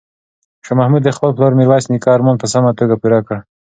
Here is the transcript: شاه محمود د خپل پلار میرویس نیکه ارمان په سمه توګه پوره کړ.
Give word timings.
شاه 0.65 0.77
محمود 0.79 1.03
د 1.05 1.09
خپل 1.17 1.29
پلار 1.37 1.51
میرویس 1.59 1.85
نیکه 1.91 2.09
ارمان 2.15 2.35
په 2.39 2.47
سمه 2.53 2.71
توګه 2.79 2.95
پوره 3.01 3.19
کړ. 3.27 3.37